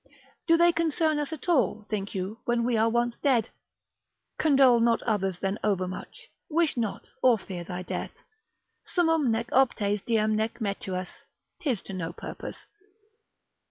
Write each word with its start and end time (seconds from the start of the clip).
Do 0.47 0.57
they 0.57 0.71
concern 0.71 1.19
us 1.19 1.31
at 1.31 1.47
all, 1.47 1.85
think 1.87 2.15
you, 2.15 2.39
when 2.45 2.63
we 2.63 2.75
are 2.75 2.89
once 2.89 3.17
dead? 3.17 3.49
Condole 4.39 4.79
not 4.79 5.03
others 5.03 5.37
then 5.37 5.59
overmuch, 5.63 6.27
wish 6.49 6.75
not 6.75 7.11
or 7.21 7.37
fear 7.37 7.63
thy 7.63 7.83
death. 7.83 8.13
Summum 8.83 9.29
nec 9.29 9.51
optes 9.51 10.03
diem 10.07 10.35
nec 10.35 10.57
metuas; 10.57 11.09
'tis 11.59 11.83
to 11.83 11.93
no 11.93 12.13
purpose. 12.13 12.65